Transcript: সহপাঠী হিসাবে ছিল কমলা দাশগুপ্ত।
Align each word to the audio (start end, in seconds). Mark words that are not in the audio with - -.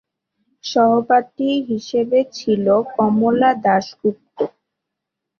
সহপাঠী 0.63 1.49
হিসাবে 1.69 2.19
ছিল 2.37 2.65
কমলা 2.91 3.51
দাশগুপ্ত। 3.63 4.37